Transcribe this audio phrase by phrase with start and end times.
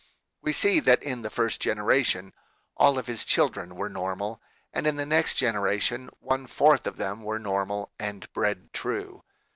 [0.41, 2.33] We see that in the first generation
[2.75, 4.41] all of his children were nor mal
[4.73, 9.23] and in the next generation one fourth of them were normal and bred true.